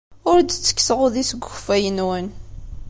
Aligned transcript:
Ur 0.31 0.39
d-ttekkseɣ 0.41 0.99
udi 1.05 1.23
seg 1.29 1.39
ukeffay-nwen. 1.47 2.27